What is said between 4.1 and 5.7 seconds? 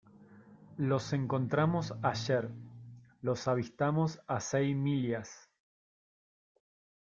a seis millas.